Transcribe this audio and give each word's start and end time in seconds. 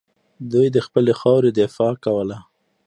دوی 0.51 0.67
د 0.71 0.77
خپلې 0.85 1.13
خاورې 1.19 1.49
دفاع 1.59 1.93
کوله 2.05 2.37